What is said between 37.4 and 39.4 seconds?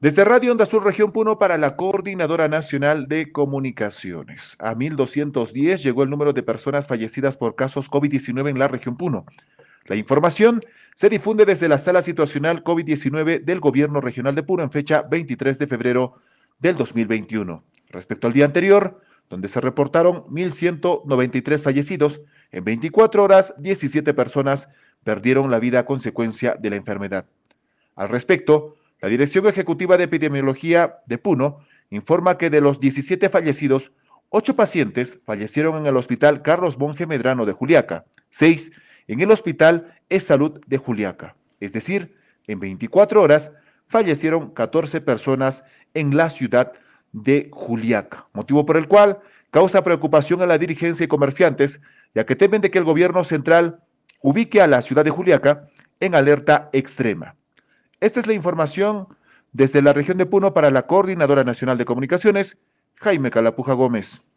de Juliaca, 6 en el